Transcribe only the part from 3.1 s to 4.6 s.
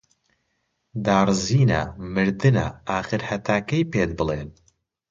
هەتا کەی پێت بڵێن